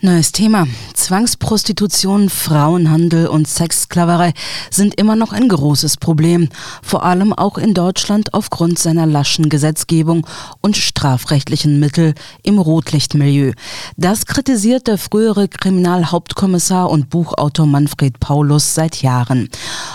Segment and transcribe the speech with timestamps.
[0.00, 0.68] Neues Thema.
[0.94, 4.32] Zwangsprostitution, Frauenhandel und Sexsklaverei
[4.70, 6.50] sind immer noch ein großes Problem,
[6.84, 10.24] vor allem auch in Deutschland aufgrund seiner laschen Gesetzgebung
[10.60, 12.14] und strafrechtlichen Mittel
[12.44, 13.54] im Rotlichtmilieu.
[13.96, 19.48] Das kritisiert der frühere Kriminalhauptkommissar und Buchautor Manfred Paulus seit Jahren.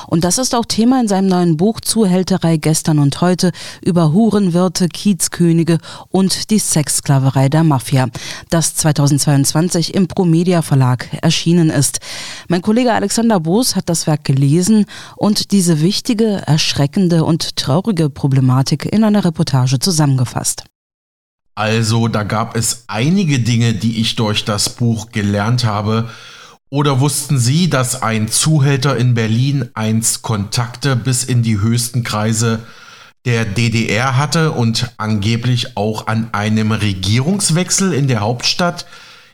[0.07, 4.89] Und das ist auch Thema in seinem neuen Buch Zuhälterei gestern und heute über Hurenwirte,
[4.89, 5.77] Kiezkönige
[6.09, 8.09] und die Sexsklaverei der Mafia,
[8.49, 11.99] das 2022 im Promedia Verlag erschienen ist.
[12.47, 14.85] Mein Kollege Alexander Boos hat das Werk gelesen
[15.15, 20.63] und diese wichtige, erschreckende und traurige Problematik in einer Reportage zusammengefasst.
[21.55, 26.09] Also, da gab es einige Dinge, die ich durch das Buch gelernt habe.
[26.69, 32.61] Oder wussten Sie, dass ein Zuhälter in Berlin einst Kontakte bis in die höchsten Kreise
[33.25, 38.85] der DDR hatte und angeblich auch an einem Regierungswechsel in der Hauptstadt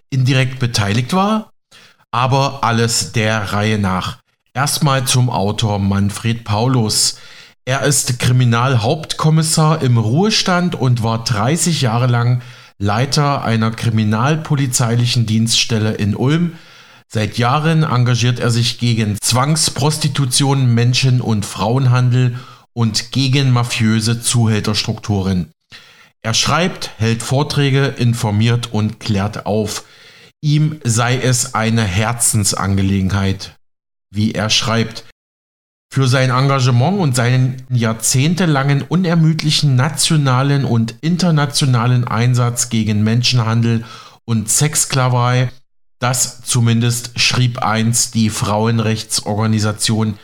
[0.10, 1.52] indirekt beteiligt war,
[2.12, 4.20] aber alles der Reihe nach.
[4.54, 7.18] Erstmal zum Autor Manfred Paulus.
[7.66, 12.42] Er ist Kriminalhauptkommissar im Ruhestand und war 30 Jahre lang
[12.80, 16.54] Leiter einer kriminalpolizeilichen Dienststelle in Ulm.
[17.08, 22.40] Seit Jahren engagiert er sich gegen Zwangsprostitution, Menschen- und Frauenhandel
[22.74, 25.52] und gegen mafiöse Zuhälterstrukturen.
[26.22, 29.84] Er schreibt, hält Vorträge, informiert und klärt auf.
[30.42, 33.58] Ihm sei es eine Herzensangelegenheit,
[34.10, 35.06] wie er schreibt.
[35.92, 43.84] Für sein Engagement und seinen jahrzehntelangen unermüdlichen nationalen und internationalen Einsatz gegen Menschenhandel
[44.24, 45.52] und Sexsklaverei,
[45.98, 50.20] das zumindest schrieb einst die Frauenrechtsorganisation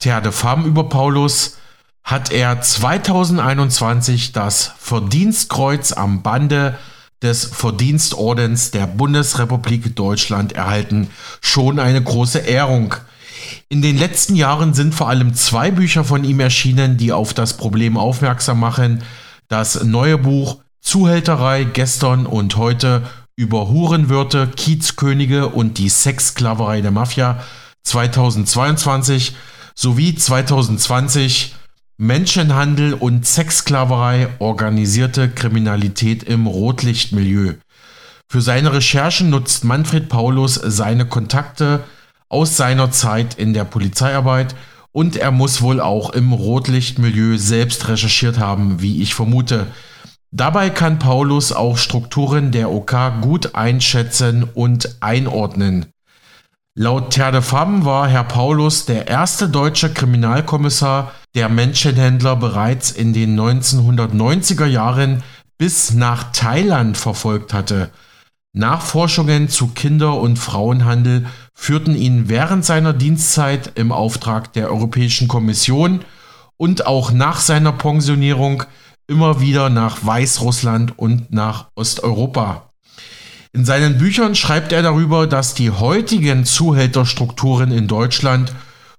[0.00, 1.56] Terre de Femme über Paulus,
[2.02, 6.76] hat er 2021 das Verdienstkreuz am Bande
[7.22, 11.08] des Verdienstordens der Bundesrepublik Deutschland erhalten.
[11.40, 12.94] Schon eine große Ehrung.
[13.68, 17.56] In den letzten Jahren sind vor allem zwei Bücher von ihm erschienen, die auf das
[17.56, 19.02] Problem aufmerksam machen.
[19.48, 23.02] Das neue Buch Zuhälterei gestern und heute
[23.36, 27.42] über Hurenwirte, Kiezkönige und die Sexsklaverei der Mafia
[27.84, 29.34] 2022
[29.74, 31.54] sowie 2020
[31.96, 37.54] Menschenhandel und Sexsklaverei, organisierte Kriminalität im Rotlichtmilieu.
[38.28, 41.84] Für seine Recherchen nutzt Manfred Paulus seine Kontakte
[42.28, 44.56] aus seiner Zeit in der Polizeiarbeit
[44.90, 49.68] und er muss wohl auch im Rotlichtmilieu selbst recherchiert haben, wie ich vermute.
[50.32, 55.86] Dabei kann Paulus auch Strukturen der OK gut einschätzen und einordnen.
[56.76, 63.12] Laut Terre de Femme war Herr Paulus der erste deutsche Kriminalkommissar, der Menschenhändler bereits in
[63.12, 65.22] den 1990er Jahren
[65.58, 67.90] bis nach Thailand verfolgt hatte.
[68.52, 76.04] Nachforschungen zu Kinder- und Frauenhandel führten ihn während seiner Dienstzeit im Auftrag der Europäischen Kommission
[76.56, 78.62] und auch nach seiner Pensionierung
[79.08, 82.70] immer wieder nach Weißrussland und nach Osteuropa.
[83.52, 88.52] In seinen Büchern schreibt er darüber, dass die heutigen Zuhälterstrukturen in Deutschland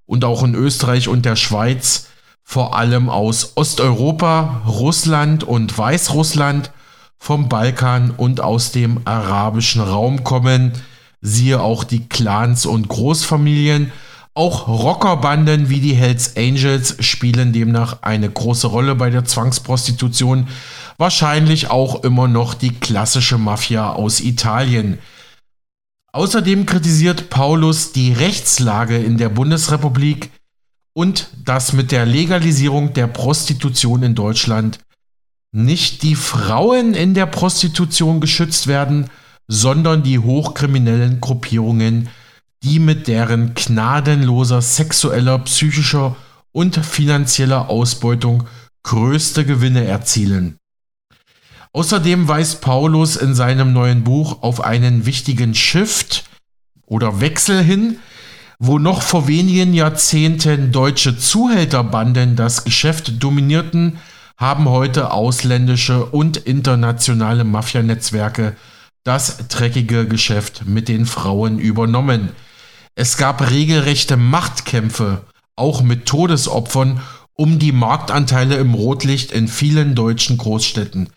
[0.05, 2.07] und auch in Österreich und der Schweiz
[2.47, 6.71] vor allem aus Osteuropa, Russland und Weißrussland,
[7.17, 10.71] vom Balkan und aus dem arabischen Raum kommen.
[11.21, 13.91] Siehe auch die Clans und Großfamilien.
[14.35, 20.47] Auch Rockerbanden wie die Hells Angels spielen demnach eine große Rolle bei der Zwangsprostitution.
[20.97, 24.99] Wahrscheinlich auch immer noch die klassische Mafia aus Italien.
[26.13, 30.31] Außerdem kritisiert Paulus die Rechtslage in der Bundesrepublik,
[30.95, 34.79] und dass mit der Legalisierung der Prostitution in Deutschland
[35.51, 39.09] nicht die Frauen in der Prostitution geschützt werden,
[39.47, 42.09] sondern die hochkriminellen Gruppierungen,
[42.63, 46.15] die mit deren gnadenloser sexueller, psychischer
[46.51, 48.47] und finanzieller Ausbeutung
[48.83, 50.57] größte Gewinne erzielen.
[51.73, 56.23] Außerdem weist Paulus in seinem neuen Buch auf einen wichtigen Shift
[56.85, 57.99] oder Wechsel hin,
[58.59, 63.99] wo noch vor wenigen Jahrzehnten deutsche Zuhälterbanden das Geschäft dominierten,
[64.37, 68.55] haben heute ausländische und internationale Mafianetzwerke
[69.03, 72.29] das dreckige Geschäft mit den Frauen übernommen.
[72.95, 75.21] Es gab regelrechte Machtkämpfe,
[75.55, 77.01] auch mit Todesopfern,
[77.33, 81.09] um die Marktanteile im Rotlicht in vielen deutschen Großstädten.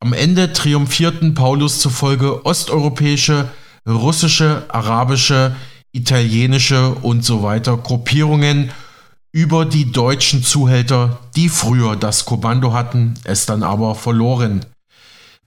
[0.00, 3.48] Am Ende triumphierten Paulus zufolge osteuropäische,
[3.86, 5.54] russische, arabische,
[5.92, 8.70] italienische und so weiter Gruppierungen
[9.32, 14.64] über die deutschen Zuhälter, die früher das Kommando hatten, es dann aber verloren.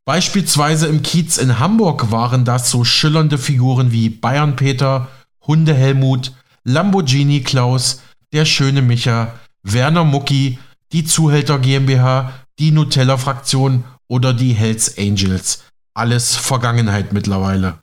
[0.06, 5.08] Beispielsweise im Kiez in Hamburg waren das so schillernde Figuren wie Bayern Peter,
[5.46, 6.34] Hunde Helmut,
[6.64, 8.02] Lamborghini Klaus,
[8.34, 9.34] der schöne Micha,
[9.64, 10.60] Werner Mucki,
[10.92, 15.64] die Zuhälter GmbH, die Nutella Fraktion oder die Hells Angels.
[15.94, 17.80] Alles Vergangenheit mittlerweile.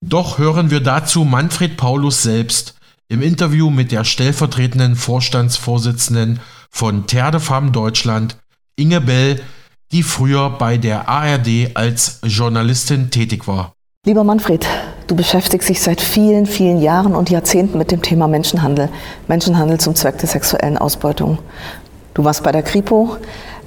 [0.00, 2.74] Doch hören wir dazu Manfred Paulus selbst
[3.08, 8.36] im Interview mit der stellvertretenden Vorstandsvorsitzenden von Terre de Femme Deutschland,
[8.76, 9.40] Inge Bell,
[9.92, 13.72] die früher bei der ARD als Journalistin tätig war.
[14.06, 14.66] Lieber Manfred,
[15.06, 18.88] du beschäftigst dich seit vielen, vielen Jahren und Jahrzehnten mit dem Thema Menschenhandel.
[19.28, 21.38] Menschenhandel zum Zweck der sexuellen Ausbeutung.
[22.12, 23.16] Du warst bei der Kripo,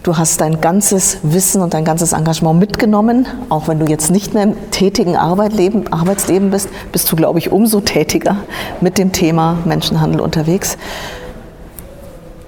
[0.08, 3.28] Du hast dein ganzes Wissen und dein ganzes Engagement mitgenommen.
[3.50, 7.52] Auch wenn du jetzt nicht mehr im tätigen Arbeitsleben, Arbeitsleben bist, bist du, glaube ich,
[7.52, 8.38] umso tätiger
[8.80, 10.78] mit dem Thema Menschenhandel unterwegs.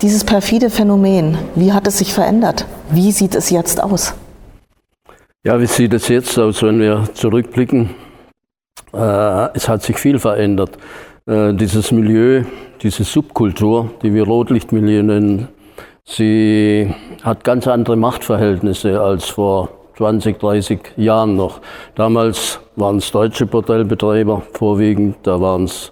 [0.01, 2.65] Dieses perfide Phänomen, wie hat es sich verändert?
[2.91, 4.13] Wie sieht es jetzt aus?
[5.43, 7.89] Ja, wie sieht es jetzt aus, wenn wir zurückblicken?
[8.93, 10.77] Äh, es hat sich viel verändert.
[11.25, 12.45] Äh, dieses Milieu,
[12.81, 15.49] diese Subkultur, die wir Rotlichtmilieu nennen,
[16.09, 21.59] sie hat ganz andere Machtverhältnisse als vor 20, 30 Jahren noch.
[21.95, 25.91] Damals waren es deutsche Bordellbetreiber vorwiegend, da waren es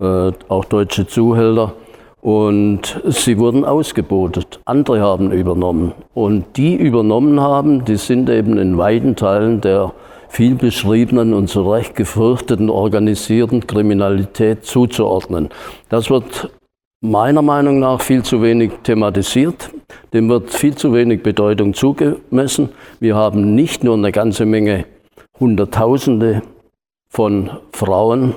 [0.00, 1.72] äh, auch deutsche Zuhälter.
[2.20, 4.60] Und sie wurden ausgebotet.
[4.64, 5.92] Andere haben übernommen.
[6.14, 9.92] Und die übernommen haben, die sind eben in weiten Teilen der
[10.28, 15.48] viel beschriebenen und zu Recht gefürchteten organisierten Kriminalität zuzuordnen.
[15.88, 16.50] Das wird
[17.00, 19.70] meiner Meinung nach viel zu wenig thematisiert.
[20.12, 22.70] Dem wird viel zu wenig Bedeutung zugemessen.
[23.00, 24.84] Wir haben nicht nur eine ganze Menge
[25.38, 26.42] Hunderttausende
[27.10, 28.34] von Frauen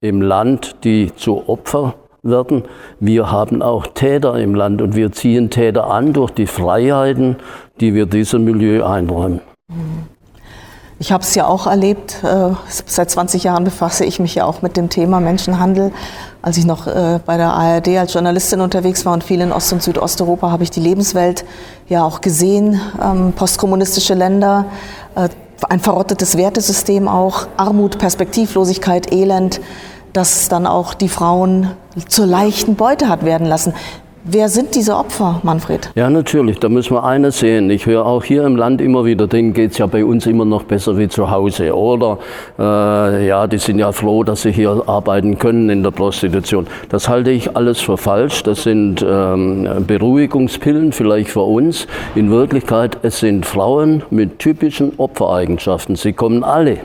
[0.00, 2.64] im Land, die zu Opfer werden.
[2.98, 7.36] Wir haben auch Täter im Land und wir ziehen Täter an durch die Freiheiten,
[7.80, 9.40] die wir diesem Milieu einräumen.
[10.98, 12.22] Ich habe es ja auch erlebt.
[12.22, 15.92] Äh, seit 20 Jahren befasse ich mich ja auch mit dem Thema Menschenhandel.
[16.42, 19.72] Als ich noch äh, bei der ARD als Journalistin unterwegs war und viel in Ost-
[19.74, 21.44] und Südosteuropa, habe ich die Lebenswelt
[21.88, 22.80] ja auch gesehen.
[23.02, 24.64] Ähm, postkommunistische Länder,
[25.16, 25.28] äh,
[25.68, 29.60] ein verrottetes Wertesystem auch, Armut, Perspektivlosigkeit, Elend
[30.12, 31.70] das dann auch die Frauen
[32.08, 33.74] zur leichten Beute hat werden lassen.
[34.24, 35.92] Wer sind diese Opfer, Manfred?
[35.94, 37.70] Ja, natürlich, da müssen wir eines sehen.
[37.70, 40.44] Ich höre auch hier im Land immer wieder, denen geht es ja bei uns immer
[40.44, 41.74] noch besser wie zu Hause.
[41.74, 42.18] Oder
[42.58, 46.66] äh, ja, die sind ja froh, dass sie hier arbeiten können in der Prostitution.
[46.90, 48.42] Das halte ich alles für falsch.
[48.42, 51.86] Das sind ähm, Beruhigungspillen vielleicht für uns.
[52.14, 55.96] In Wirklichkeit, es sind Frauen mit typischen Opfereigenschaften.
[55.96, 56.80] Sie kommen alle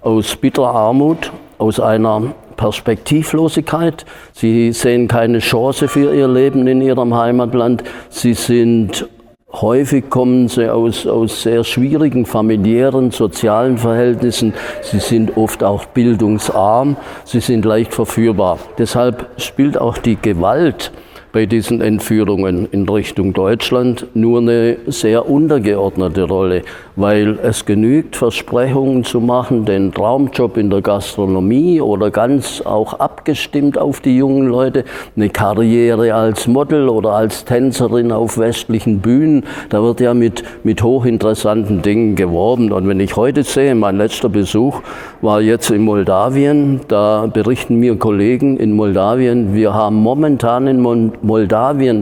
[0.00, 2.22] aus bitterer Armut, aus einer
[2.58, 4.04] Perspektivlosigkeit.
[4.34, 7.82] Sie sehen keine Chance für ihr Leben in ihrem Heimatland.
[8.10, 9.08] Sie sind
[9.50, 14.52] Häufig kommen sie aus, aus sehr schwierigen familiären, sozialen Verhältnissen.
[14.82, 16.98] Sie sind oft auch bildungsarm.
[17.24, 18.58] Sie sind leicht verführbar.
[18.76, 20.92] Deshalb spielt auch die Gewalt
[21.38, 26.62] bei diesen Entführungen in Richtung Deutschland nur eine sehr untergeordnete Rolle,
[26.96, 33.78] weil es genügt, Versprechungen zu machen, den Traumjob in der Gastronomie oder ganz auch abgestimmt
[33.78, 34.82] auf die jungen Leute,
[35.14, 39.44] eine Karriere als Model oder als Tänzerin auf westlichen Bühnen.
[39.68, 42.72] Da wird ja mit, mit hochinteressanten Dingen geworben.
[42.72, 44.80] Und wenn ich heute sehe, mein letzter Besuch
[45.22, 51.27] war jetzt in Moldawien, da berichten mir Kollegen in Moldawien, wir haben momentan in Moldawien,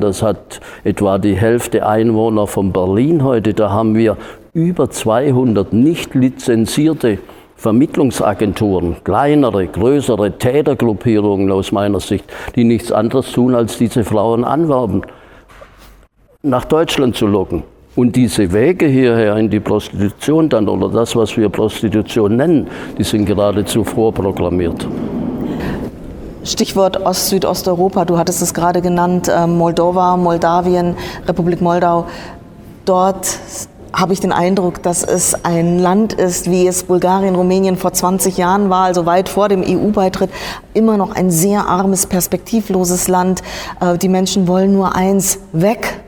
[0.01, 4.17] das hat etwa die Hälfte Einwohner von Berlin heute, da haben wir
[4.55, 7.19] über 200 nicht lizenzierte
[7.57, 15.03] Vermittlungsagenturen, kleinere, größere Tätergruppierungen aus meiner Sicht, die nichts anderes tun, als diese Frauen anwerben,
[16.43, 17.63] nach Deutschland zu locken.
[17.97, 22.69] Und diese Wege hierher in die Prostitution dann oder das, was wir Prostitution nennen,
[22.99, 24.87] die sind geradezu vorprogrammiert.
[26.47, 32.07] Stichwort Ost-Südosteuropa, du hattest es gerade genannt, äh, Moldova, Moldawien, Republik Moldau.
[32.85, 33.39] Dort
[33.93, 38.37] habe ich den Eindruck, dass es ein Land ist, wie es Bulgarien, Rumänien vor 20
[38.37, 40.31] Jahren war, also weit vor dem EU-Beitritt,
[40.75, 43.43] immer noch ein sehr armes, perspektivloses Land.
[43.81, 46.01] Äh, die Menschen wollen nur eins, weg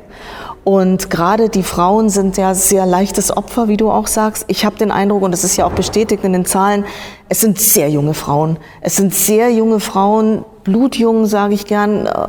[0.69, 4.45] und gerade die Frauen sind ja sehr leichtes Opfer, wie du auch sagst.
[4.49, 6.85] Ich habe den Eindruck, und das ist ja auch bestätigt in den Zahlen,
[7.31, 8.59] es sind sehr junge Frauen.
[8.83, 12.27] Es sind sehr junge Frauen, blutjung, sage ich gern, äh,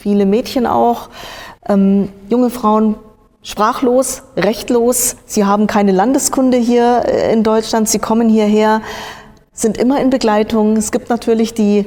[0.00, 1.10] viele Mädchen auch.
[1.68, 2.96] Ähm, junge Frauen
[3.44, 5.14] sprachlos, rechtlos.
[5.24, 7.88] Sie haben keine Landeskunde hier äh, in Deutschland.
[7.88, 8.82] Sie kommen hierher,
[9.52, 10.76] sind immer in Begleitung.
[10.76, 11.86] Es gibt natürlich die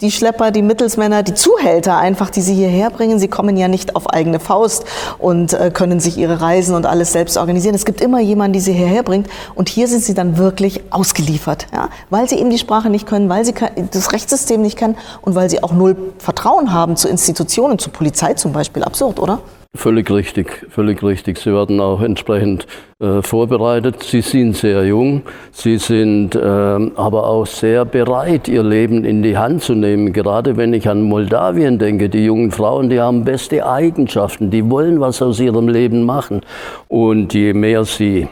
[0.00, 3.96] die Schlepper, die Mittelsmänner, die Zuhälter einfach, die sie hierher bringen, sie kommen ja nicht
[3.96, 4.84] auf eigene Faust
[5.18, 7.74] und äh, können sich ihre Reisen und alles selbst organisieren.
[7.74, 11.66] Es gibt immer jemanden, die sie hierher bringt und hier sind sie dann wirklich ausgeliefert,
[11.72, 11.88] ja?
[12.10, 13.54] weil sie eben die Sprache nicht können, weil sie
[13.90, 18.34] das Rechtssystem nicht kennen und weil sie auch null Vertrauen haben zu Institutionen, zur Polizei
[18.34, 18.84] zum Beispiel.
[18.84, 19.40] Absurd, oder?
[19.74, 21.38] Völlig richtig, völlig richtig.
[21.38, 22.66] Sie werden auch entsprechend
[23.00, 24.02] äh, vorbereitet.
[24.02, 25.22] Sie sind sehr jung,
[25.52, 30.14] sie sind äh, aber auch sehr bereit, ihr Leben in die Hand zu nehmen.
[30.14, 35.00] Gerade wenn ich an Moldawien denke, die jungen Frauen, die haben beste Eigenschaften, die wollen
[35.00, 36.40] was aus ihrem Leben machen.
[36.88, 38.26] Und je mehr sie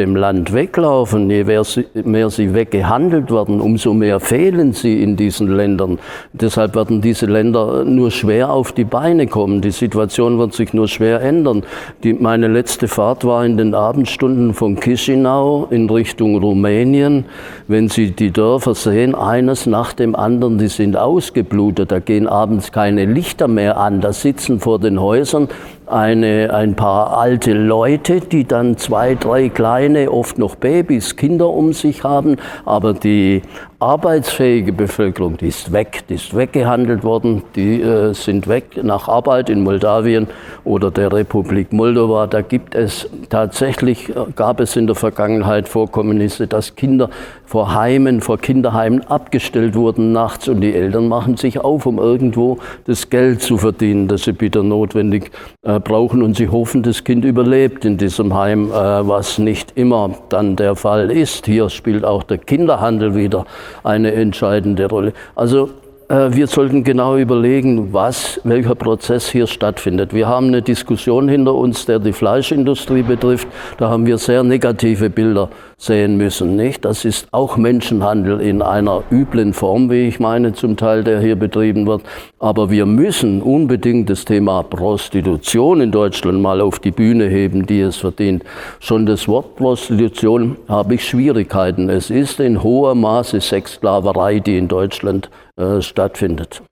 [0.00, 5.98] dem Land weglaufen, je mehr sie weggehandelt werden, umso mehr fehlen sie in diesen Ländern.
[6.32, 9.60] Deshalb werden diese Länder nur schwer auf die Beine kommen.
[9.60, 11.64] Die Situation wird sich nur schwer ändern.
[12.02, 17.26] Die, meine letzte Fahrt war in den Abendstunden von Chisinau in Richtung Rumänien.
[17.68, 21.92] Wenn Sie die Dörfer sehen, eines nach dem anderen, die sind ausgeblutet.
[21.92, 24.00] Da gehen abends keine Lichter mehr an.
[24.00, 25.48] Da sitzen vor den Häusern
[25.92, 31.72] eine, ein paar alte Leute, die dann zwei, drei kleine, oft noch Babys, Kinder um
[31.72, 33.42] sich haben, aber die
[33.80, 39.48] arbeitsfähige Bevölkerung, die ist weg, die ist weggehandelt worden, die äh, sind weg nach Arbeit
[39.48, 40.28] in Moldawien
[40.64, 42.26] oder der Republik Moldova.
[42.26, 47.08] Da gibt es tatsächlich, äh, gab es in der Vergangenheit Vorkommnisse, dass Kinder
[47.46, 52.58] vor Heimen, vor Kinderheimen abgestellt wurden nachts und die Eltern machen sich auf, um irgendwo
[52.84, 55.30] das Geld zu verdienen, das sie bitter notwendig
[55.62, 60.10] äh, brauchen und sie hoffen, das Kind überlebt in diesem Heim, äh, was nicht immer
[60.28, 61.46] dann der Fall ist.
[61.46, 63.46] Hier spielt auch der Kinderhandel wieder
[63.82, 65.12] eine entscheidende Rolle.
[65.34, 65.70] Also
[66.10, 70.12] wir sollten genau überlegen, was, welcher Prozess hier stattfindet.
[70.12, 73.46] Wir haben eine Diskussion hinter uns, der die Fleischindustrie betrifft.
[73.78, 76.56] Da haben wir sehr negative Bilder sehen müssen.
[76.56, 76.84] Nicht?
[76.84, 81.36] Das ist auch Menschenhandel in einer üblen Form, wie ich meine, zum Teil, der hier
[81.36, 82.02] betrieben wird.
[82.40, 87.82] Aber wir müssen unbedingt das Thema Prostitution in Deutschland mal auf die Bühne heben, die
[87.82, 88.42] es verdient.
[88.80, 91.88] Schon das Wort Prostitution habe ich Schwierigkeiten.
[91.88, 96.62] Es ist in hohem Maße Sexsklaverei, die in Deutschland äh, stattfindet.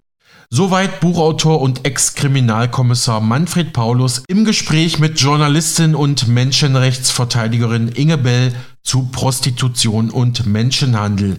[0.50, 9.11] Soweit Buchautor und Ex-Kriminalkommissar Manfred Paulus im Gespräch mit Journalistin und Menschenrechtsverteidigerin Inge Bell zu
[9.12, 11.37] Prostitution und Menschenhandel.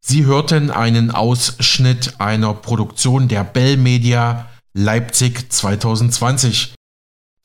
[0.00, 6.74] Sie hörten einen Ausschnitt einer Produktion der Bell Media Leipzig 2020.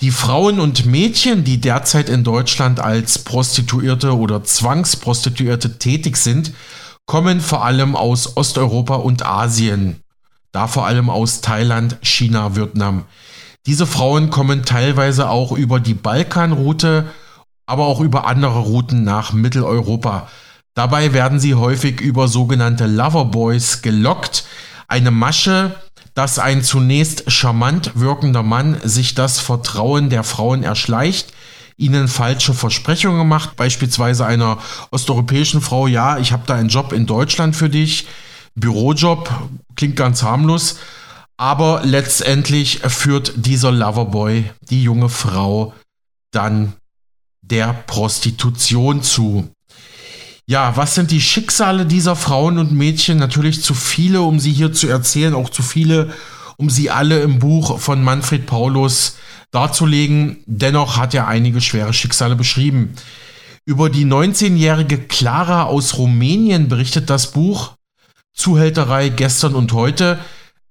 [0.02, 6.54] Die Frauen und Mädchen, die derzeit in Deutschland als Prostituierte oder Zwangsprostituierte tätig sind,
[7.08, 10.04] kommen vor allem aus Osteuropa und Asien.
[10.52, 13.06] Da vor allem aus Thailand, China, Vietnam.
[13.66, 17.06] Diese Frauen kommen teilweise auch über die Balkanroute,
[17.66, 20.28] aber auch über andere Routen nach Mitteleuropa.
[20.74, 24.46] Dabei werden sie häufig über sogenannte Loverboys gelockt,
[24.88, 25.76] eine Masche,
[26.14, 31.34] dass ein zunächst charmant wirkender Mann sich das Vertrauen der Frauen erschleicht,
[31.78, 34.58] ihnen falsche Versprechungen macht, beispielsweise einer
[34.92, 38.08] osteuropäischen Frau, ja, ich habe da einen Job in Deutschland für dich,
[38.56, 39.32] Bürojob,
[39.76, 40.80] klingt ganz harmlos,
[41.38, 45.74] aber letztendlich führt dieser Loverboy die junge Frau
[46.32, 46.74] dann
[47.42, 49.50] der Prostitution zu.
[50.48, 53.18] Ja, was sind die Schicksale dieser Frauen und Mädchen?
[53.18, 56.14] Natürlich zu viele, um sie hier zu erzählen, auch zu viele,
[56.58, 59.18] um sie alle im Buch von Manfred Paulus
[59.58, 60.38] darzulegen.
[60.46, 62.94] Dennoch hat er einige schwere Schicksale beschrieben.
[63.66, 67.74] Über die 19-jährige Clara aus Rumänien berichtet das Buch
[68.36, 70.20] Zuhälterei gestern und heute.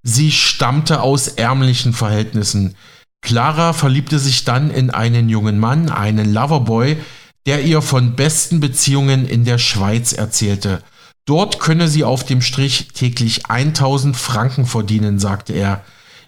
[0.04, 2.76] Sie stammte aus ärmlichen Verhältnissen.
[3.22, 6.96] Clara verliebte sich dann in einen jungen Mann, einen Loverboy,
[7.44, 10.80] der ihr von besten Beziehungen in der Schweiz erzählte.
[11.24, 15.84] Dort könne sie auf dem Strich täglich 1000 Franken verdienen, sagte er.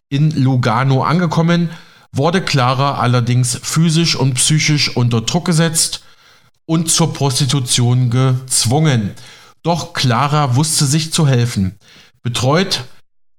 [0.08, 1.70] In Lugano angekommen,
[2.18, 6.02] wurde Clara allerdings physisch und psychisch unter Druck gesetzt
[6.66, 9.12] und zur Prostitution gezwungen.
[9.62, 11.76] Doch Clara wusste sich zu helfen.
[12.22, 12.84] Betreut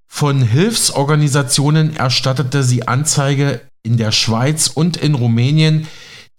[0.08, 5.86] von Hilfsorganisationen erstattete sie Anzeige in der Schweiz und in Rumänien.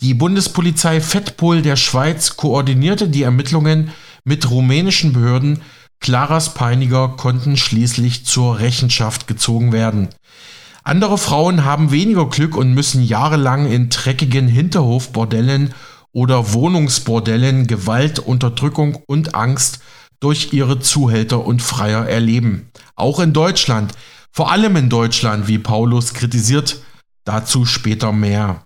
[0.02, 3.92] Die Bundespolizei Fettpol der Schweiz koordinierte die Ermittlungen
[4.26, 5.62] mit rumänischen Behörden.
[6.02, 10.10] Claras Peiniger konnten schließlich zur Rechenschaft gezogen werden.
[10.84, 15.74] Andere Frauen haben weniger Glück und müssen jahrelang in dreckigen Hinterhofbordellen
[16.12, 19.80] oder Wohnungsbordellen Gewalt, Unterdrückung und Angst
[20.20, 22.72] durch ihre Zuhälter und Freier erleben.
[22.96, 23.94] Auch in Deutschland,
[24.32, 26.82] vor allem in Deutschland, wie Paulus kritisiert,
[27.26, 28.64] dazu später mehr.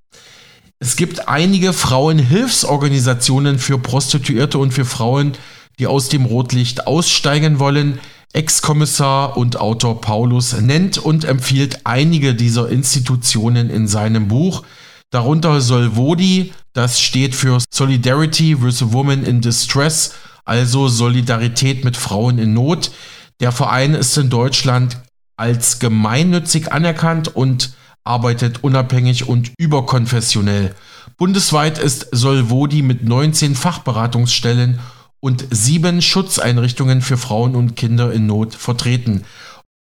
[0.79, 5.33] Es gibt einige Frauenhilfsorganisationen für Prostituierte und für Frauen,
[5.79, 7.99] die aus dem Rotlicht aussteigen wollen.
[8.35, 14.63] Ex-Kommissar und Autor Paulus nennt und empfiehlt einige dieser Institutionen in seinem Buch,
[15.09, 22.53] darunter Solvodi, das steht für Solidarity with Women in Distress, also Solidarität mit Frauen in
[22.53, 22.91] Not.
[23.39, 24.97] Der Verein ist in Deutschland
[25.37, 27.73] als gemeinnützig anerkannt und
[28.03, 30.75] arbeitet unabhängig und überkonfessionell.
[31.17, 34.79] Bundesweit ist Solvodi mit 19 Fachberatungsstellen
[35.25, 39.23] und sieben Schutzeinrichtungen für Frauen und Kinder in Not vertreten.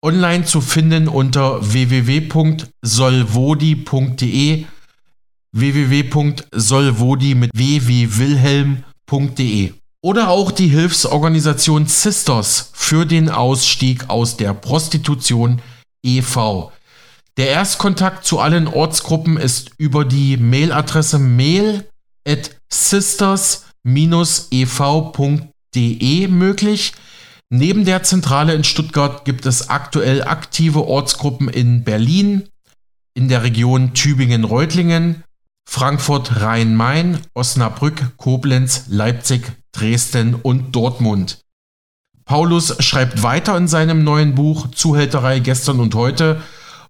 [0.04, 4.66] Online zu finden unter www.solvodi.de
[5.54, 9.74] www.solvodi mit w wie Wilhelm.de
[10.04, 15.62] oder auch die Hilfsorganisation Sisters für den Ausstieg aus der Prostitution
[16.04, 16.74] e.V.
[17.38, 21.88] Der Erstkontakt zu allen Ortsgruppen ist über die Mailadresse mail
[22.28, 22.58] at
[23.84, 26.94] sisters-ev.de möglich.
[27.50, 32.48] Neben der Zentrale in Stuttgart gibt es aktuell aktive Ortsgruppen in Berlin,
[33.14, 35.24] in der Region Tübingen-Reutlingen,
[35.70, 41.40] Frankfurt Rhein-Main, Osnabrück, Koblenz, Leipzig, Dresden und Dortmund.
[42.26, 46.42] Paulus schreibt weiter in seinem neuen Buch Zuhälterei gestern und heute,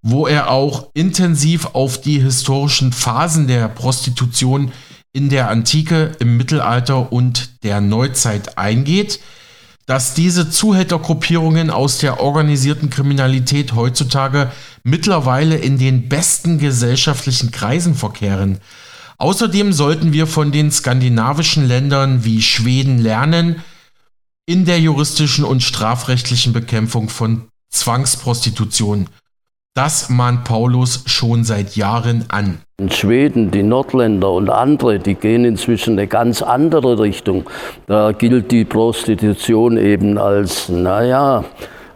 [0.03, 4.71] wo er auch intensiv auf die historischen Phasen der Prostitution
[5.13, 9.19] in der Antike, im Mittelalter und der Neuzeit eingeht,
[9.85, 14.51] dass diese Zuhältergruppierungen aus der organisierten Kriminalität heutzutage
[14.83, 18.59] mittlerweile in den besten gesellschaftlichen Kreisen verkehren.
[19.17, 23.61] Außerdem sollten wir von den skandinavischen Ländern wie Schweden lernen,
[24.45, 29.07] in der juristischen und strafrechtlichen Bekämpfung von Zwangsprostitution.
[29.73, 32.59] Das mahnt Paulus schon seit Jahren an.
[32.77, 37.49] In Schweden, die Nordländer und andere, die gehen inzwischen eine ganz andere Richtung.
[37.87, 41.45] Da gilt die Prostitution eben als, naja,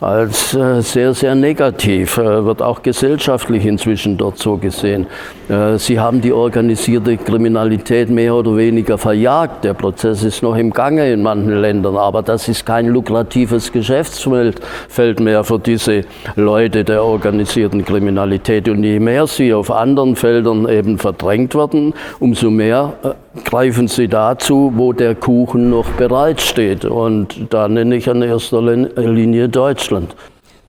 [0.05, 5.07] als äh, sehr, sehr negativ, äh, wird auch gesellschaftlich inzwischen dort so gesehen.
[5.49, 9.63] Äh, sie haben die organisierte Kriminalität mehr oder weniger verjagt.
[9.63, 14.59] Der Prozess ist noch im Gange in manchen Ländern, aber das ist kein lukratives Geschäftsfeld
[15.19, 16.03] mehr für diese
[16.35, 18.69] Leute der organisierten Kriminalität.
[18.69, 22.93] Und je mehr sie auf anderen Feldern eben verdrängt werden, umso mehr
[23.43, 26.85] greifen sie dazu, wo der Kuchen noch bereitsteht.
[26.85, 30.15] Und da nenne ich an erster Linie Deutschland.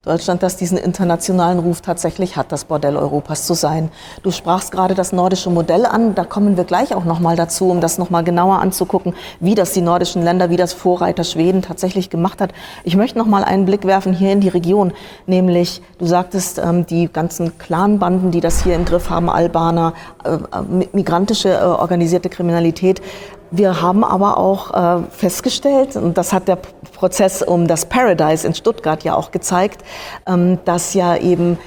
[0.06, 3.90] Deutschland, das diesen internationalen Ruf tatsächlich hat, das Bordell Europas zu sein.
[4.22, 7.70] Du sprachst gerade das nordische Modell an, da kommen wir gleich auch noch mal dazu,
[7.70, 11.60] um das noch mal genauer anzugucken, wie das die nordischen Länder, wie das Vorreiter Schweden
[11.60, 12.52] tatsächlich gemacht hat.
[12.84, 14.92] Ich möchte noch mal einen Blick werfen hier in die Region,
[15.26, 19.92] nämlich du sagtest, ähm, die ganzen Clanbanden, die das hier im Griff haben, Albaner,
[20.22, 23.02] äh, äh migrantische äh, organisierte Kriminalität,
[23.50, 28.54] wir haben aber auch äh, festgestellt, und das hat der Prozess um das Paradise in
[28.54, 29.82] Stuttgart ja auch gezeigt,
[30.26, 31.58] ähm, dass ja eben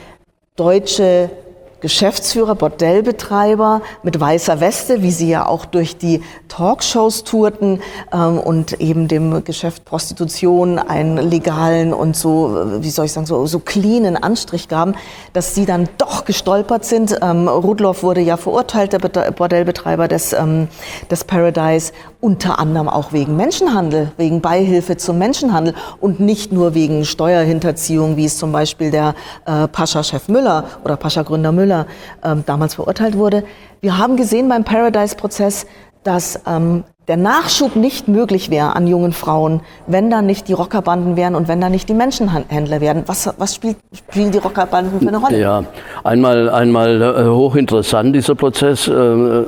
[0.56, 1.30] deutsche
[1.82, 8.80] Geschäftsführer, Bordellbetreiber mit weißer Weste, wie sie ja auch durch die Talkshows tourten ähm, und
[8.82, 14.18] eben dem Geschäft Prostitution einen legalen und so, wie soll ich sagen, so, so cleanen
[14.18, 14.96] Anstrich gaben,
[15.34, 17.18] dass sie dann doch gestolpert sind.
[17.22, 20.68] Ähm, Rudloff wurde ja verurteilt, der Bordellbetreiber des, ähm,
[21.10, 27.06] des Paradise, unter anderem auch wegen Menschenhandel, wegen Beihilfe zum Menschenhandel und nicht nur wegen
[27.06, 31.88] Steuerhinterziehung, wie es zum Beispiel der äh, Pascha-Chef Müller oder Pascha-Gründer Müller
[32.24, 33.44] ähm, damals verurteilt wurde.
[33.80, 35.66] Wir haben gesehen beim Paradise-Prozess,
[36.04, 41.18] dass ähm, der Nachschub nicht möglich wäre an jungen Frauen, wenn da nicht die Rockerbanden
[41.18, 43.04] wären und wenn da nicht die Menschenhändler wären.
[43.08, 45.40] Was, was spielt, spielen die Rockerbanden für eine Rolle?
[45.40, 45.64] Ja,
[46.04, 48.88] einmal, einmal äh, hochinteressant dieser Prozess.
[48.88, 49.46] Äh, äh,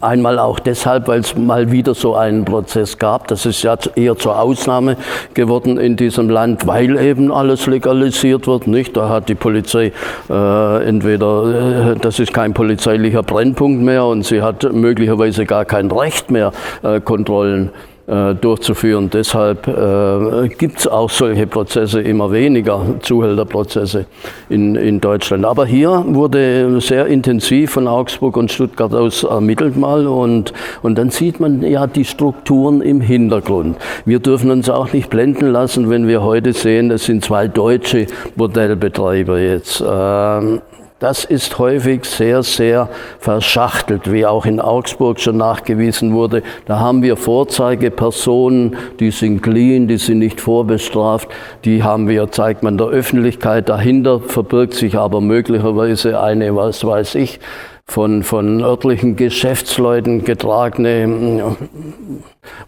[0.00, 3.28] einmal auch deshalb, weil es mal wieder so einen Prozess gab.
[3.28, 4.96] Das ist ja eher zur Ausnahme
[5.34, 8.66] geworden in diesem Land, weil eben alles legalisiert wird.
[8.66, 8.96] Nicht?
[8.96, 9.92] Da hat die Polizei
[10.30, 16.30] äh, entweder, das ist kein polizeilicher Brennpunkt mehr und sie hat möglicherweise gar kein Recht
[16.30, 16.50] mehr,
[16.82, 17.70] äh, Kontrollen
[18.06, 19.08] äh, durchzuführen.
[19.10, 24.04] Deshalb äh, gibt es auch solche Prozesse immer weniger, Zuhälterprozesse
[24.50, 25.46] in, in Deutschland.
[25.46, 30.52] Aber hier wurde sehr intensiv von Augsburg und Stuttgart aus ermittelt mal und,
[30.82, 33.78] und dann sieht man ja die Strukturen im Hintergrund.
[34.04, 38.06] Wir dürfen uns auch nicht blenden lassen, wenn wir heute sehen, es sind zwei deutsche
[38.36, 39.82] Modellbetreiber jetzt.
[39.86, 40.60] Ähm,
[41.04, 42.88] das ist häufig sehr, sehr
[43.18, 46.42] verschachtelt, wie auch in Augsburg schon nachgewiesen wurde.
[46.64, 51.28] Da haben wir Vorzeigepersonen, die sind clean, die sind nicht vorbestraft,
[51.66, 53.68] die haben wir, zeigt man der Öffentlichkeit.
[53.68, 57.38] Dahinter verbirgt sich aber möglicherweise eine, was weiß ich,
[57.86, 61.56] von, von örtlichen Geschäftsleuten getragene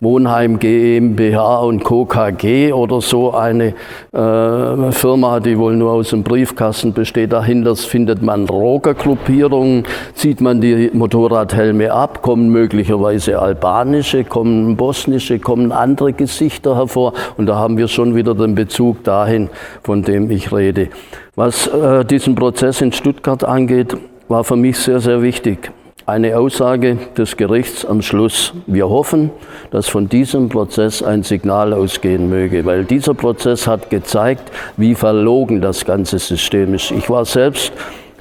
[0.00, 2.05] Wohnheim GmbH und Co.
[2.05, 3.74] KG oder so eine
[4.12, 7.33] äh, Firma, die wohl nur aus dem Briefkasten besteht.
[7.33, 15.72] Dahinter findet man Rogergruppierungen, zieht man die Motorradhelme ab, kommen möglicherweise albanische, kommen bosnische, kommen
[15.72, 19.48] andere Gesichter hervor und da haben wir schon wieder den Bezug dahin,
[19.83, 20.88] von dem ich rede.
[21.35, 23.96] Was äh, diesen Prozess in Stuttgart angeht,
[24.29, 25.71] war für mich sehr, sehr wichtig.
[26.05, 28.53] Eine Aussage des Gerichts am Schluss.
[28.67, 29.31] Wir hoffen,
[29.73, 35.61] dass von diesem Prozess ein Signal ausgehen möge, weil dieser Prozess hat gezeigt, wie verlogen
[35.61, 36.93] das ganze System ist.
[36.93, 37.73] Ich war selbst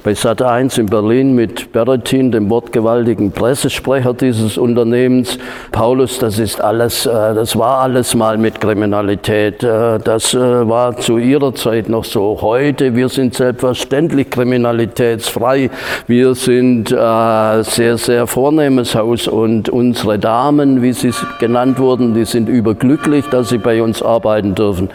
[0.06, 5.36] bei Sat1 in Berlin mit Berretin, dem wortgewaltigen Pressesprecher dieses Unternehmens.
[5.72, 9.64] Paulus, das ist alles, äh, das war alles mal mit Kriminalität.
[9.64, 12.38] Äh, das äh, war zu ihrer Zeit noch so.
[12.40, 15.70] Heute, wir sind selbstverständlich kriminalitätsfrei.
[16.06, 22.48] Wir sind sehr, sehr vornehmes Haus und unsere Damen, wie sie genannt wurden, die sind
[22.48, 24.88] überglücklich, dass sie bei uns arbeiten dürfen.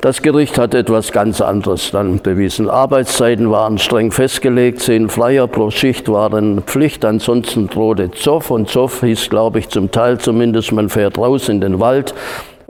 [0.00, 2.70] Das Gericht hat etwas ganz anderes dann bewiesen.
[2.70, 9.00] Arbeitszeiten waren streng festgelegt, zehn Flyer pro Schicht waren Pflicht, ansonsten drohte Zoff und Zoff
[9.00, 12.14] hieß, glaube ich, zum Teil zumindest, man fährt raus in den Wald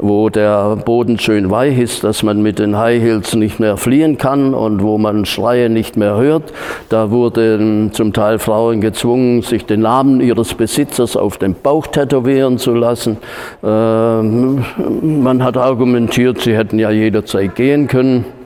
[0.00, 4.16] wo der Boden schön weich ist, dass man mit den High Heels nicht mehr fliehen
[4.16, 6.52] kann und wo man Schreie nicht mehr hört.
[6.88, 12.58] Da wurden zum Teil Frauen gezwungen, sich den Namen ihres Besitzers auf den Bauch tätowieren
[12.58, 13.18] zu lassen.
[13.64, 14.64] Ähm,
[15.02, 18.37] man hat argumentiert, sie hätten ja jederzeit gehen können.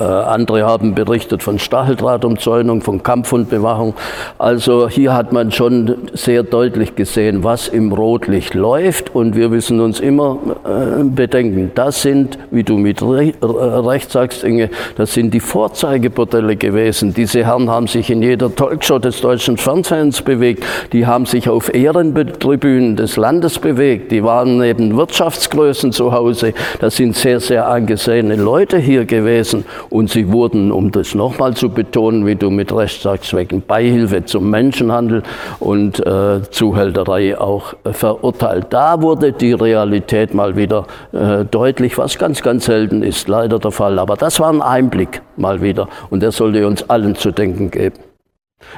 [0.00, 3.94] Äh, andere haben berichtet von Stacheldrahtumzäunung, von Kampfhundbewachung.
[4.38, 9.14] Also hier hat man schon sehr deutlich gesehen, was im Rotlicht läuft.
[9.14, 14.70] Und wir müssen uns immer äh, bedenken, das sind, wie du mit Recht sagst, Inge,
[14.96, 17.14] das sind die Vorzeigebordelle gewesen.
[17.14, 20.64] Diese Herren haben sich in jeder Talkshow des deutschen Fernsehens bewegt.
[20.92, 24.10] Die haben sich auf Ehrentribünen des Landes bewegt.
[24.12, 26.54] Die waren neben Wirtschaftsgrößen zu Hause.
[26.80, 29.64] Das sind sehr, sehr angesehene Leute hier gewesen.
[29.94, 34.24] Und sie wurden, um das nochmal zu betonen, wie du mit Recht sagst, wegen Beihilfe
[34.24, 35.22] zum Menschenhandel
[35.60, 38.66] und äh, Zuhälterei auch äh, verurteilt.
[38.70, 43.70] Da wurde die Realität mal wieder äh, deutlich, was ganz, ganz selten ist, leider der
[43.70, 44.00] Fall.
[44.00, 48.00] Aber das war ein Einblick mal wieder und der sollte uns allen zu denken geben.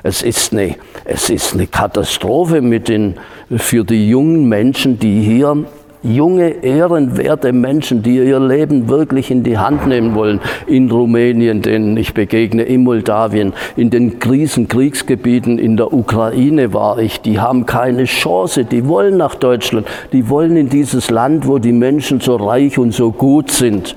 [0.02, 0.76] Es ist eine,
[1.06, 3.14] es ist eine Katastrophe mit den,
[3.56, 5.64] für die jungen Menschen, die hier
[6.02, 10.40] junge, ehrenwerte Menschen, die ihr Leben wirklich in die Hand nehmen wollen.
[10.66, 17.20] In Rumänien, denen ich begegne, in Moldawien, in den Krisenkriegsgebieten in der Ukraine war ich.
[17.20, 18.64] Die haben keine Chance.
[18.64, 19.86] Die wollen nach Deutschland.
[20.12, 23.96] Die wollen in dieses Land, wo die Menschen so reich und so gut sind.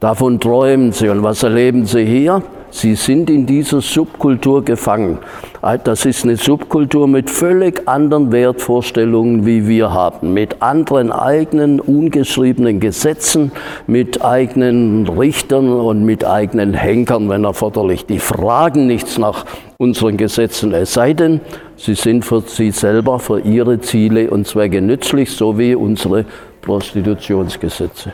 [0.00, 1.08] Davon träumen sie.
[1.08, 2.42] Und was erleben sie hier?
[2.76, 5.16] Sie sind in dieser Subkultur gefangen.
[5.84, 12.78] Das ist eine Subkultur mit völlig anderen Wertvorstellungen, wie wir haben, mit anderen eigenen ungeschriebenen
[12.78, 13.50] Gesetzen,
[13.86, 18.04] mit eigenen Richtern und mit eigenen Henkern, wenn erforderlich.
[18.04, 19.46] Die fragen nichts nach
[19.78, 21.40] unseren Gesetzen, es sei denn,
[21.76, 26.26] sie sind für sie selber, für ihre Ziele und Zwecke nützlich, so wie unsere
[26.60, 28.12] Prostitutionsgesetze.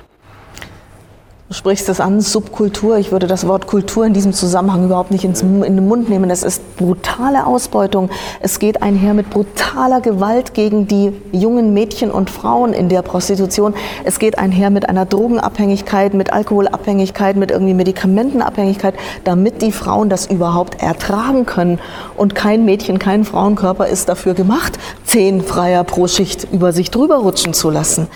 [1.53, 2.97] Du sprichst es an, Subkultur.
[2.97, 6.31] Ich würde das Wort Kultur in diesem Zusammenhang überhaupt nicht ins, in den Mund nehmen.
[6.31, 8.09] Es ist brutale Ausbeutung.
[8.41, 13.75] Es geht einher mit brutaler Gewalt gegen die jungen Mädchen und Frauen in der Prostitution.
[14.05, 20.25] Es geht einher mit einer Drogenabhängigkeit, mit Alkoholabhängigkeit, mit irgendwie Medikamentenabhängigkeit, damit die Frauen das
[20.25, 21.81] überhaupt ertragen können.
[22.17, 27.17] Und kein Mädchen, kein Frauenkörper ist dafür gemacht, zehn Freier pro Schicht über sich drüber
[27.17, 28.07] rutschen zu lassen.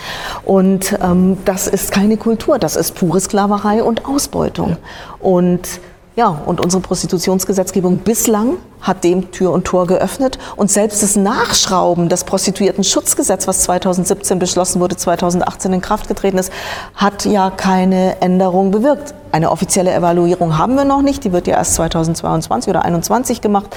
[0.46, 4.77] Und ähm, das ist keine Kultur, das ist pures Sklaverei und Ausbeutung.
[5.21, 5.81] Und
[6.17, 10.39] ja, und unsere Prostitutionsgesetzgebung bislang hat dem Tür und Tor geöffnet.
[10.57, 16.51] Und selbst das Nachschrauben des Prostituiertenschutzgesetz, was 2017 beschlossen wurde, 2018 in Kraft getreten ist,
[16.95, 19.13] hat ja keine Änderung bewirkt.
[19.31, 23.77] Eine offizielle Evaluierung haben wir noch nicht, die wird ja erst 2022 oder 2021 gemacht.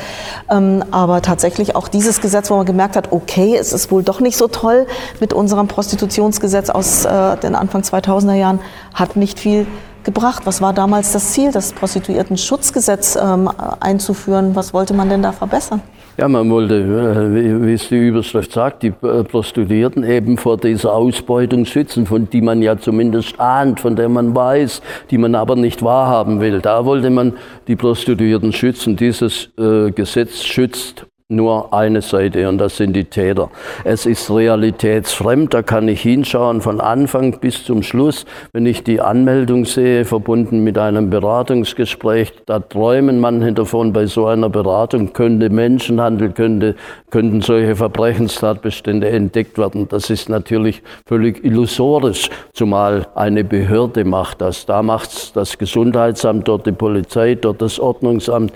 [0.49, 4.21] Ähm, aber tatsächlich auch dieses Gesetz, wo man gemerkt hat, okay, es ist wohl doch
[4.21, 4.87] nicht so toll
[5.19, 8.59] mit unserem Prostitutionsgesetz aus äh, den Anfang 2000er Jahren,
[8.93, 9.67] hat nicht viel
[10.03, 10.45] gebracht?
[10.45, 14.55] Was war damals das Ziel, das Prostituierten-Schutzgesetz ähm, einzuführen?
[14.55, 15.81] Was wollte man denn da verbessern?
[16.19, 20.93] Ja, man wollte, äh, wie es die Überschrift sagt, die äh, Prostituierten eben vor dieser
[20.93, 24.81] Ausbeutung schützen, von die man ja zumindest ahnt, von der man weiß,
[25.11, 26.59] die man aber nicht wahrhaben will.
[26.59, 28.97] Da wollte man die Prostituierten schützen.
[28.97, 33.51] Dieses äh, Gesetz schützt nur eine Seite und das sind die Täter.
[33.83, 38.25] Es ist realitätsfremd, da kann ich hinschauen von Anfang bis zum Schluss.
[38.51, 44.25] Wenn ich die Anmeldung sehe, verbunden mit einem Beratungsgespräch, da träumen manche davon, bei so
[44.25, 46.75] einer Beratung könnte Menschenhandel, könnte,
[47.11, 49.87] könnten solche Verbrechenstatbestände entdeckt werden.
[49.87, 54.65] Das ist natürlich völlig illusorisch, zumal eine Behörde macht das.
[54.65, 58.51] Da macht das Gesundheitsamt, dort die Polizei, dort das Ordnungsamt.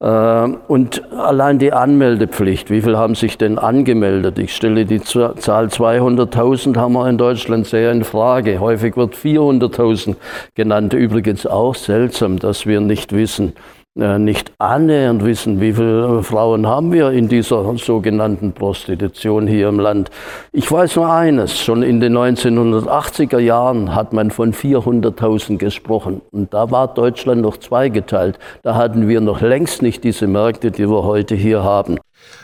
[0.00, 4.38] Ähm, und allein die Anmeldepflicht, wie viele haben sich denn angemeldet?
[4.38, 8.60] Ich stelle die Zahl 200.000 haben wir in Deutschland sehr in Frage.
[8.60, 10.16] Häufig wird 400.000
[10.54, 10.92] genannt.
[10.92, 13.54] Übrigens auch seltsam, dass wir nicht wissen,
[13.94, 20.10] nicht annähernd wissen, wie viele Frauen haben wir in dieser sogenannten Prostitution hier im Land.
[20.52, 26.52] Ich weiß nur eines, schon in den 1980er Jahren hat man von 400.000 gesprochen und
[26.52, 28.40] da war Deutschland noch zweigeteilt.
[28.62, 31.98] Da hatten wir noch längst nicht diese Märkte, die wir heute hier haben.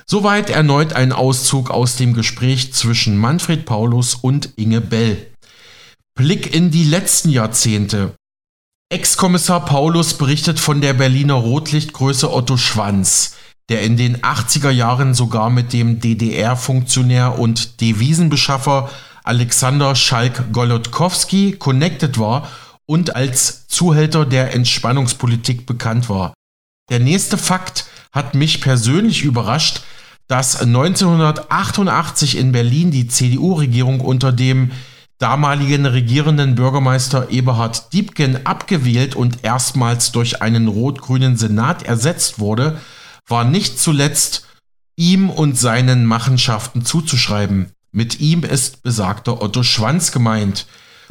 [0.06, 5.16] Soweit erneut ein Auszug aus dem Gespräch zwischen Manfred Paulus und Inge Bell.
[6.14, 8.12] Blick in die letzten Jahrzehnte.
[8.92, 13.36] Ex-Kommissar Paulus berichtet von der Berliner Rotlichtgröße Otto Schwanz,
[13.68, 18.90] der in den 80er Jahren sogar mit dem DDR-Funktionär und Devisenbeschaffer
[19.22, 22.50] Alexander Schalk-Golodkowski connected war
[22.84, 26.34] und als Zuhälter der Entspannungspolitik bekannt war.
[26.90, 29.82] Der nächste Fakt hat mich persönlich überrascht,
[30.26, 34.72] dass 1988 in Berlin die CDU-Regierung unter dem
[35.20, 42.80] damaligen regierenden Bürgermeister Eberhard Diebken abgewählt und erstmals durch einen rot-grünen Senat ersetzt wurde,
[43.28, 44.46] war nicht zuletzt
[44.96, 47.70] ihm und seinen Machenschaften zuzuschreiben.
[47.92, 50.66] Mit ihm ist besagter Otto Schwanz gemeint.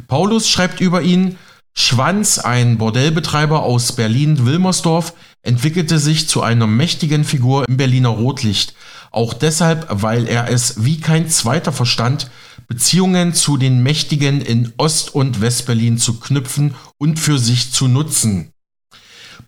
[0.08, 1.38] Paulus schreibt über ihn,
[1.72, 8.74] Schwanz, ein Bordellbetreiber aus Berlin-Wilmersdorf, entwickelte sich zu einer mächtigen Figur im Berliner Rotlicht,
[9.12, 12.28] auch deshalb, weil er es wie kein zweiter verstand,
[12.70, 18.52] Beziehungen zu den Mächtigen in Ost- und Westberlin zu knüpfen und für sich zu nutzen.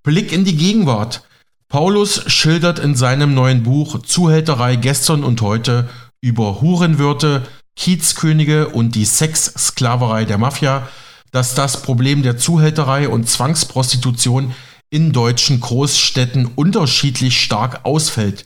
[0.03, 1.23] Blick in die Gegenwart.
[1.69, 5.89] Paulus schildert in seinem neuen Buch Zuhälterei gestern und heute
[6.21, 10.89] über Hurenwirte, Kiezkönige und die Sexsklaverei der Mafia,
[11.31, 14.53] dass das Problem der Zuhälterei und Zwangsprostitution
[14.91, 18.45] in deutschen Großstädten unterschiedlich stark ausfällt.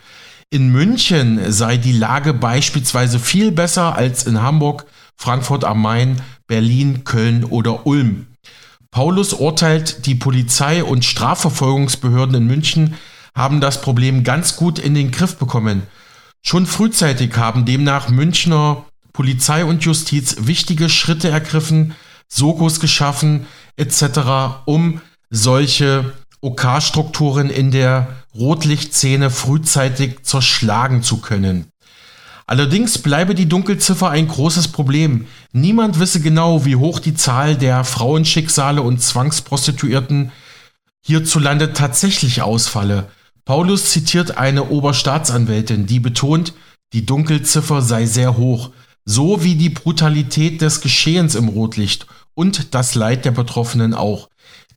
[0.50, 7.02] In München sei die Lage beispielsweise viel besser als in Hamburg, Frankfurt am Main, Berlin,
[7.02, 8.28] Köln oder Ulm.
[8.92, 12.94] Paulus urteilt, die Polizei und Strafverfolgungsbehörden in München
[13.34, 15.82] haben das Problem ganz gut in den Griff bekommen.
[16.42, 21.96] Schon frühzeitig haben demnach Münchner Polizei und Justiz wichtige Schritte ergriffen,
[22.28, 24.20] Sokos geschaffen etc.,
[24.64, 28.06] um solche OK-Strukturen in der
[28.36, 31.66] Rotlichtszene frühzeitig zerschlagen zu können.
[32.46, 35.26] Allerdings bleibe die Dunkelziffer ein großes Problem.
[35.52, 40.30] Niemand wisse genau, wie hoch die Zahl der Frauenschicksale und Zwangsprostituierten
[41.04, 43.08] hierzulande tatsächlich ausfalle.
[43.44, 46.52] Paulus zitiert eine Oberstaatsanwältin, die betont,
[46.92, 48.70] die Dunkelziffer sei sehr hoch,
[49.04, 54.28] so wie die Brutalität des Geschehens im Rotlicht und das Leid der Betroffenen auch.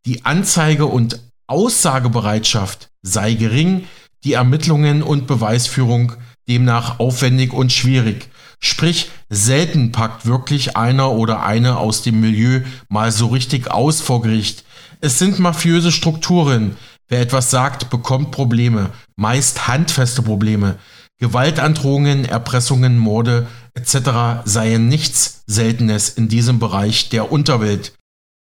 [0.05, 3.85] Die Anzeige und Aussagebereitschaft sei gering,
[4.23, 6.13] die Ermittlungen und Beweisführung
[6.47, 8.29] demnach aufwendig und schwierig.
[8.59, 14.21] Sprich, selten packt wirklich einer oder eine aus dem Milieu mal so richtig aus vor
[14.21, 14.65] Gericht.
[14.99, 16.75] Es sind mafiöse Strukturen.
[17.07, 20.77] Wer etwas sagt, bekommt Probleme, meist handfeste Probleme.
[21.19, 24.43] Gewaltandrohungen, Erpressungen, Morde etc.
[24.45, 27.93] seien nichts Seltenes in diesem Bereich der Unterwelt.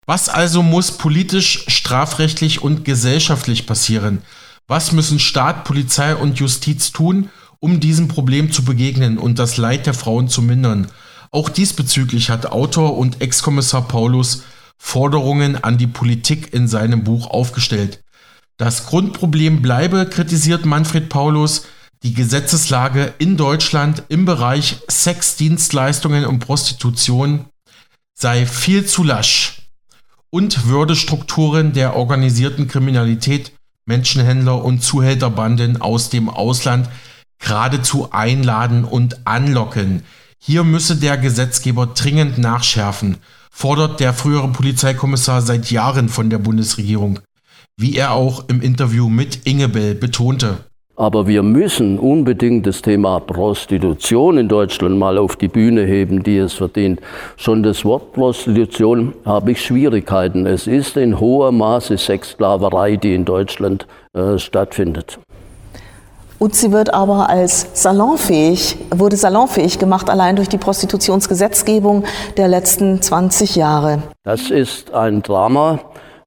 [0.07, 4.21] Was also muss politisch, strafrechtlich und gesellschaftlich passieren?
[4.67, 9.87] Was müssen Staat, Polizei und Justiz tun, um diesem Problem zu begegnen und das Leid
[9.87, 10.87] der Frauen zu mindern?
[11.31, 14.43] Auch diesbezüglich hat Autor und Ex-Kommissar Paulus
[14.77, 18.03] Forderungen an die Politik in seinem Buch aufgestellt.
[18.57, 21.65] Das Grundproblem bleibe, kritisiert Manfred Paulus,
[22.03, 27.45] die Gesetzeslage in Deutschland im Bereich Sexdienstleistungen und Prostitution
[28.13, 29.54] sei viel zu lasch
[30.29, 33.53] und würde Strukturen der organisierten Kriminalität,
[33.85, 36.89] Menschenhändler und Zuhälterbanden aus dem Ausland
[37.39, 40.03] geradezu einladen und anlocken.
[40.39, 43.17] Hier müsse der Gesetzgeber dringend nachschärfen,
[43.51, 47.19] fordert der frühere Polizeikommissar seit Jahren von der Bundesregierung,
[47.77, 50.65] wie er auch im Interview mit Ingebel betonte.
[50.97, 56.37] Aber wir müssen unbedingt das Thema Prostitution in Deutschland mal auf die Bühne heben, die
[56.37, 57.01] es verdient.
[57.35, 60.45] Schon das Wort Prostitution habe ich Schwierigkeiten.
[60.45, 65.19] Es ist in hohem Maße Sexsklaverei, die in Deutschland äh, stattfindet.
[66.39, 72.05] Und sie wird aber als salonfähig, wurde salonfähig gemacht, allein durch die Prostitutionsgesetzgebung
[72.37, 74.03] der letzten 20 Jahre.
[74.23, 75.79] Das ist ein Drama,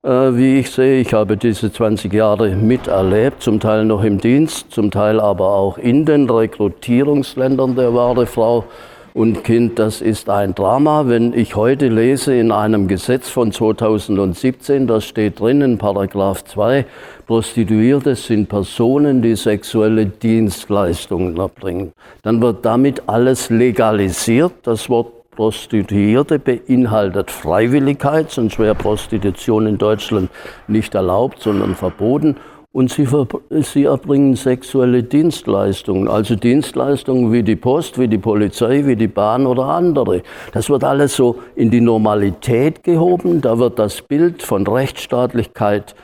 [0.05, 1.01] wie ich sehe.
[1.01, 5.77] Ich habe diese 20 Jahre miterlebt, zum Teil noch im Dienst, zum Teil aber auch
[5.77, 8.65] in den Rekrutierungsländern der wahre Frau
[9.19, 11.09] und Kind, das ist ein Drama.
[11.09, 16.87] Wenn ich heute lese in einem Gesetz von 2017, da steht drin in Paragraph 2,
[17.27, 21.93] Prostituierte sind Personen, die sexuelle Dienstleistungen erbringen.
[22.23, 24.53] Dann wird damit alles legalisiert.
[24.63, 30.31] Das Wort Prostituierte beinhaltet Freiwilligkeit, sonst wäre Prostitution in Deutschland
[30.67, 32.35] nicht erlaubt, sondern verboten
[32.73, 33.07] und sie,
[33.61, 39.47] sie, erbringen sexuelle Dienstleistungen, also Dienstleistungen wie die Post, wie die Polizei, wie die Bahn
[39.47, 40.23] oder andere.
[40.53, 45.95] Das wird alles so in die Normalität gehoben, da wird das Bild von Rechtsstaatlichkeit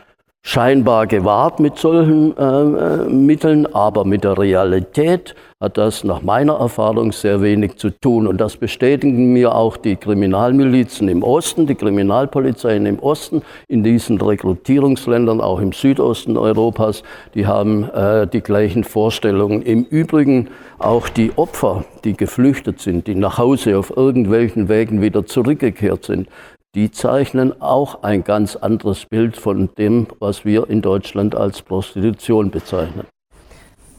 [0.47, 6.59] scheinbar gewahrt mit solchen äh, äh, Mitteln, aber mit der Realität hat das nach meiner
[6.61, 8.27] Erfahrung sehr wenig zu tun.
[8.27, 14.21] Und das bestätigen mir auch die Kriminalmilizen im Osten, die Kriminalpolizeien im Osten, in diesen
[14.21, 17.03] Rekrutierungsländern, auch im Südosten Europas,
[17.35, 19.63] die haben äh, die gleichen Vorstellungen.
[19.63, 25.25] Im Übrigen auch die Opfer, die geflüchtet sind, die nach Hause auf irgendwelchen Wegen wieder
[25.25, 26.29] zurückgekehrt sind,
[26.75, 32.51] die zeichnen auch ein ganz anderes Bild von dem, was wir in Deutschland als Prostitution
[32.51, 33.07] bezeichnen.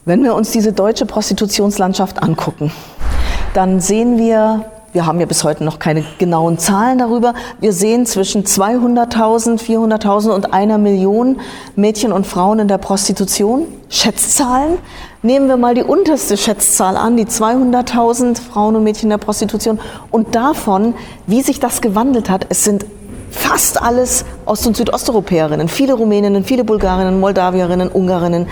[0.04, 2.70] Wenn wir uns diese deutsche Prostitutionslandschaft angucken,
[3.54, 8.06] dann sehen wir, wir haben ja bis heute noch keine genauen Zahlen darüber, wir sehen
[8.06, 11.38] zwischen 200.000, 400.000 und einer Million
[11.76, 14.78] Mädchen und Frauen in der Prostitution, Schätzzahlen.
[15.22, 19.80] Nehmen wir mal die unterste Schätzzahl an, die 200.000 Frauen und Mädchen in der Prostitution
[20.10, 20.94] und davon,
[21.26, 22.46] wie sich das gewandelt hat.
[22.48, 22.86] Es sind
[23.30, 28.46] fast alles Ost- und Südosteuropäerinnen, viele Rumäninnen, viele Bulgarinnen, Moldawierinnen, Ungarinnen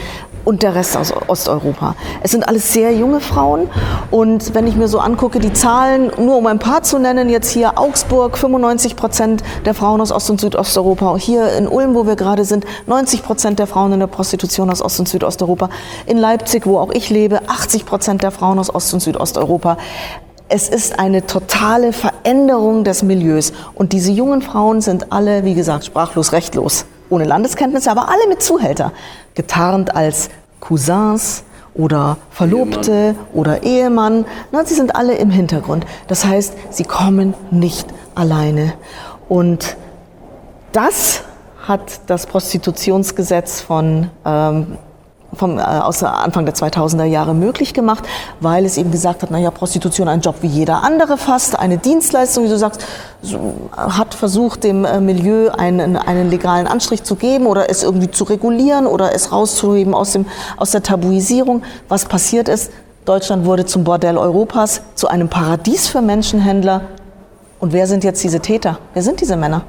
[0.45, 1.95] und der Rest aus Osteuropa.
[2.23, 3.69] Es sind alles sehr junge Frauen
[4.11, 7.51] und wenn ich mir so angucke, die Zahlen, nur um ein paar zu nennen, jetzt
[7.51, 12.17] hier Augsburg, 95 Prozent der Frauen aus Ost- und Südosteuropa, hier in Ulm, wo wir
[12.17, 15.69] gerade sind, 90 Prozent der Frauen in der Prostitution aus Ost- und Südosteuropa,
[16.07, 19.77] in Leipzig, wo auch ich lebe, 80 Prozent der Frauen aus Ost- und Südosteuropa.
[20.49, 23.53] Es ist eine totale Veränderung des Milieus.
[23.75, 28.43] Und diese jungen Frauen sind alle, wie gesagt, sprachlos, rechtlos, ohne Landeskenntnisse, aber alle mit
[28.43, 28.93] Zuhälter,
[29.35, 33.17] getarnt als Cousins oder Verlobte Ehemann.
[33.35, 34.27] oder Ehemann.
[34.53, 35.85] Na, sie sind alle im Hintergrund.
[36.09, 38.75] Das heißt, sie kommen nicht alleine.
[39.29, 39.77] Und
[40.73, 41.23] das
[41.67, 44.79] hat das Prostitutionsgesetz von ähm,
[45.37, 48.05] vom, äh, aus Anfang der 2000er Jahre möglich gemacht,
[48.41, 52.45] weil es eben gesagt hat, naja, Prostitution ein Job wie jeder andere fast, eine Dienstleistung,
[52.45, 52.85] wie du sagst,
[53.23, 58.11] so, hat versucht, dem äh, Milieu einen, einen legalen Anstrich zu geben oder es irgendwie
[58.11, 61.63] zu regulieren oder es rauszuheben aus, dem, aus der Tabuisierung.
[61.89, 62.71] Was passiert ist,
[63.05, 66.83] Deutschland wurde zum Bordell Europas, zu einem Paradies für Menschenhändler.
[67.61, 68.79] Und wer sind jetzt diese Täter?
[68.95, 69.63] Wer sind diese Männer?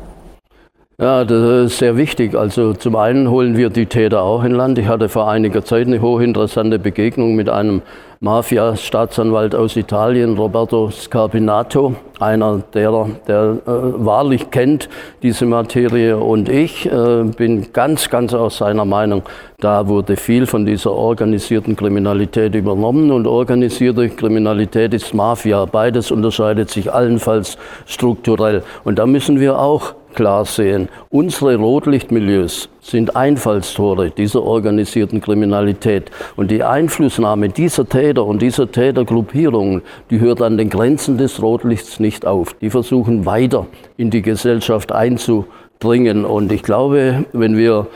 [0.98, 2.36] Ja, das ist sehr wichtig.
[2.36, 4.80] Also zum einen holen wir die Täter auch in Land.
[4.80, 7.82] Ich hatte vor einiger Zeit eine hochinteressante Begegnung mit einem
[8.22, 13.70] Mafia-Staatsanwalt aus Italien, Roberto Scarpinato, einer derer, der äh,
[14.06, 14.88] wahrlich kennt
[15.22, 16.16] diese Materie.
[16.16, 19.24] Und ich äh, bin ganz, ganz aus seiner Meinung,
[19.60, 23.12] da wurde viel von dieser organisierten Kriminalität übernommen.
[23.12, 25.66] Und organisierte Kriminalität ist Mafia.
[25.66, 28.64] Beides unterscheidet sich allenfalls strukturell.
[28.86, 30.90] Und da müssen wir auch klar sehen.
[31.10, 36.12] Unsere Rotlichtmilieus sind Einfallstore dieser organisierten Kriminalität.
[36.36, 42.00] Und die Einflussnahme dieser Täter und dieser Tätergruppierungen, die hört an den Grenzen des Rotlichts
[42.00, 42.54] nicht auf.
[42.56, 46.26] Die versuchen weiter in die Gesellschaft einzudringen.
[46.26, 47.88] Und ich glaube, wenn wir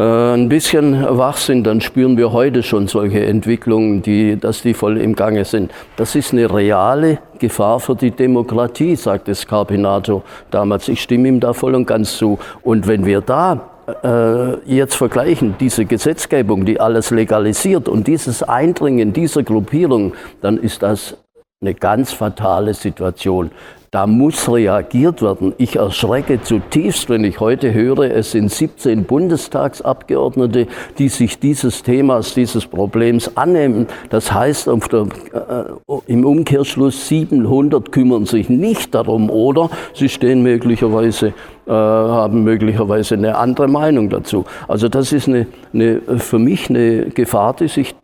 [0.00, 4.98] ein bisschen wach sind, dann spüren wir heute schon solche Entwicklungen, die, dass die voll
[4.98, 5.72] im Gange sind.
[5.96, 10.88] Das ist eine reale Gefahr für die Demokratie, sagte Scarpinato damals.
[10.88, 12.38] Ich stimme ihm da voll und ganz zu.
[12.62, 13.70] Und wenn wir da
[14.04, 20.82] äh, jetzt vergleichen, diese Gesetzgebung, die alles legalisiert und dieses Eindringen dieser Gruppierung, dann ist
[20.82, 21.16] das
[21.60, 23.50] eine ganz fatale Situation.
[23.90, 25.54] Da muss reagiert werden.
[25.56, 30.66] Ich erschrecke zutiefst, wenn ich heute höre, es sind 17 Bundestagsabgeordnete,
[30.98, 33.86] die sich dieses Themas, dieses Problems annehmen.
[34.10, 41.32] Das heißt, der, äh, im Umkehrschluss 700 kümmern sich nicht darum oder sie stehen möglicherweise
[41.66, 44.44] äh, haben möglicherweise eine andere Meinung dazu.
[44.68, 47.94] Also das ist eine, eine, für mich eine Gefahr, die sich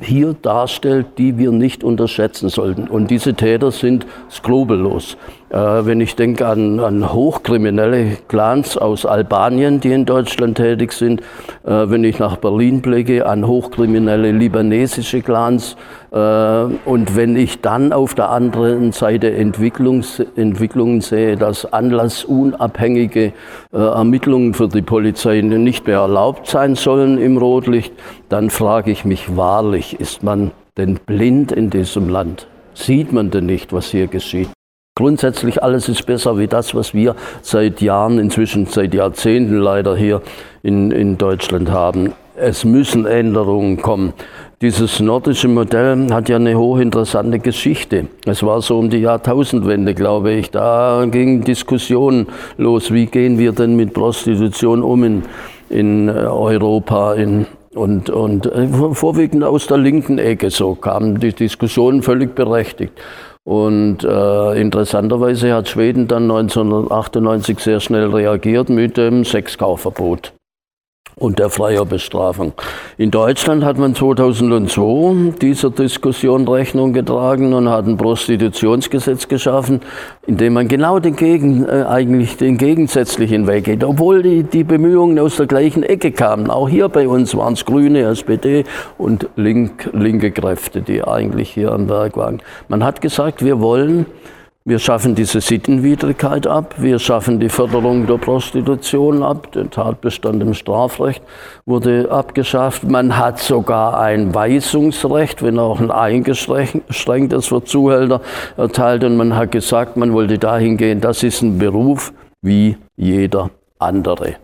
[0.00, 2.88] hier darstellt, die wir nicht unterschätzen sollten.
[2.88, 5.16] Und diese Täter sind skrupellos.
[5.50, 11.22] Äh, wenn ich denke an, an, hochkriminelle Clans aus Albanien, die in Deutschland tätig sind,
[11.64, 15.76] äh, wenn ich nach Berlin blicke, an hochkriminelle libanesische Clans
[16.12, 23.32] äh, und wenn ich dann auf der anderen Seite Entwicklungs, Entwicklungen sehe, dass anlassunabhängige
[23.72, 27.92] Ermittlungen für die Polizei nicht mehr erlaubt sein sollen im Rotlicht,
[28.28, 32.46] dann frage ich mich wahrlich, ist man denn blind in diesem Land?
[32.74, 34.48] Sieht man denn nicht, was hier geschieht?
[35.00, 40.20] Grundsätzlich alles ist besser wie das, was wir seit Jahren, inzwischen seit Jahrzehnten leider hier
[40.62, 42.12] in, in Deutschland haben.
[42.36, 44.12] Es müssen Änderungen kommen.
[44.60, 48.08] Dieses nordische Modell hat ja eine hochinteressante Geschichte.
[48.26, 50.50] Es war so um die Jahrtausendwende, glaube ich.
[50.50, 52.26] Da gingen Diskussionen
[52.58, 52.92] los.
[52.92, 55.22] Wie gehen wir denn mit Prostitution um in,
[55.70, 61.32] in äh, Europa, in und, und äh, vorwiegend aus der linken Ecke so kamen die
[61.32, 62.92] Diskussionen völlig berechtigt.
[63.44, 70.34] Und äh, interessanterweise hat Schweden dann 1998 sehr schnell reagiert mit dem Sexkaufverbot
[71.20, 72.54] und der Freier-Bestrafung.
[72.96, 79.82] In Deutschland hat man 2002 dieser Diskussion Rechnung getragen und hat ein Prostitutionsgesetz geschaffen,
[80.26, 84.64] in dem man genau den Gegen, äh, eigentlich den gegensätzlichen Weg geht, obwohl die, die
[84.64, 86.50] Bemühungen aus der gleichen Ecke kamen.
[86.50, 88.64] Auch hier bei uns waren es Grüne, SPD
[88.96, 92.40] und link, linke Kräfte, die eigentlich hier am Werk waren.
[92.68, 94.06] Man hat gesagt, wir wollen
[94.66, 100.52] wir schaffen diese Sittenwidrigkeit ab, wir schaffen die Förderung der Prostitution ab, der Tatbestand im
[100.52, 101.22] Strafrecht
[101.64, 102.84] wurde abgeschafft.
[102.84, 108.20] Man hat sogar ein Weisungsrecht, wenn auch ein eingeschränktes für Zuhälter
[108.58, 109.02] erteilt.
[109.02, 114.36] Und man hat gesagt, man wollte dahin gehen, das ist ein Beruf wie jeder andere.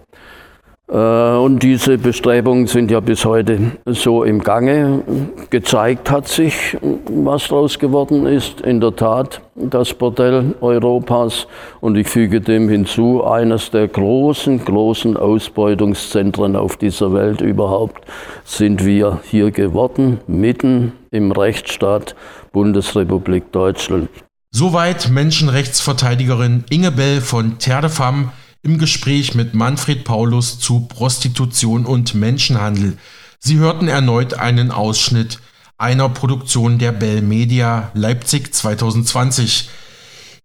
[0.89, 5.03] Äh, und diese Bestrebungen sind ja bis heute so im Gange.
[5.51, 6.77] Gezeigt hat sich,
[7.11, 8.61] was daraus geworden ist.
[8.61, 11.49] In der Tat das Bordell Europas.
[11.81, 18.05] Und ich füge dem hinzu, eines der großen, großen Ausbeutungszentren auf dieser Welt überhaupt
[18.45, 22.15] sind wir hier geworden, mitten im Rechtsstaat
[22.53, 24.09] Bundesrepublik Deutschland.
[24.53, 28.31] Soweit Menschenrechtsverteidigerin Inge Bell von Terre de Femme
[28.67, 32.99] im Gespräch mit Manfred Paulus zu Prostitution und Menschenhandel.
[33.39, 35.39] Sie hörten erneut einen Ausschnitt
[35.79, 39.69] einer Produktion der Bell Media Leipzig 2020.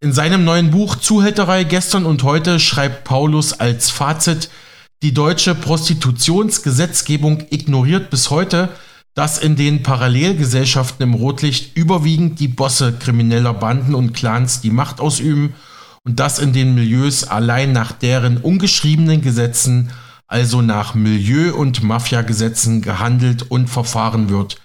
[0.01, 4.51] In seinem neuen Buch Zuhälterei gestern und heute schreibt Paulus als Fazit,
[5.01, 8.69] die deutsche Prostitutionsgesetzgebung ignoriert bis heute,
[9.15, 14.99] dass in den Parallelgesellschaften im Rotlicht überwiegend die Bosse krimineller Banden und Clans die Macht
[14.99, 15.55] ausüben
[16.05, 19.91] und dass in den Milieus allein nach deren ungeschriebenen Gesetzen,
[20.27, 24.57] also nach Milieu- und Mafiagesetzen gehandelt und verfahren wird.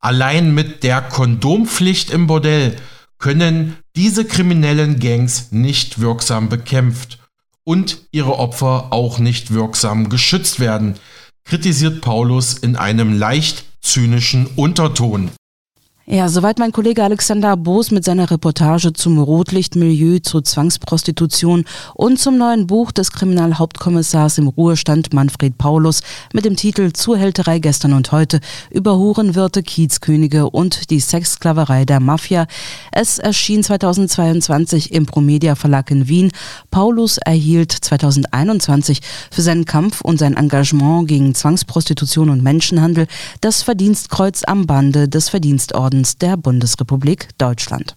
[0.00, 2.76] Allein mit der Kondompflicht im Bordell
[3.18, 7.18] können diese kriminellen Gangs nicht wirksam bekämpft
[7.64, 10.96] und ihre Opfer auch nicht wirksam geschützt werden,
[11.44, 15.30] kritisiert Paulus in einem leicht zynischen Unterton.
[16.06, 22.36] Ja, soweit mein Kollege Alexander Boos mit seiner Reportage zum Rotlichtmilieu, zur Zwangsprostitution und zum
[22.36, 26.02] neuen Buch des Kriminalhauptkommissars im Ruhestand Manfred Paulus
[26.34, 28.40] mit dem Titel Zuhälterei gestern und heute
[28.70, 32.48] über Hurenwirte, Kiezkönige und die Sexsklaverei der Mafia.
[32.92, 36.32] Es erschien 2022 im Promedia Verlag in Wien.
[36.70, 39.00] Paulus erhielt 2021
[39.30, 43.06] für seinen Kampf und sein Engagement gegen Zwangsprostitution und Menschenhandel
[43.40, 47.96] das Verdienstkreuz am Bande des Verdienstordens der Bundesrepublik Deutschland.